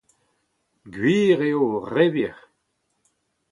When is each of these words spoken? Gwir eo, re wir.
Gwir 0.93 1.39
eo, 1.49 1.67
re 1.93 2.07
wir. 2.13 2.37